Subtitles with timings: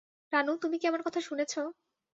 [0.33, 1.53] রানু, তুমি কি আমার কথা শুনেছ?